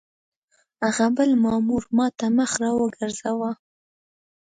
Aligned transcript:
هغه 0.83 1.05
بل 1.17 1.29
مامور 1.43 1.83
ما 1.97 2.07
ته 2.17 2.25
مخ 2.37 2.51
را 2.61 2.71
وګرځاوه. 2.79 3.51